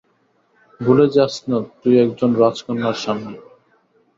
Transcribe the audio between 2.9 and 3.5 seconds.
সামনে।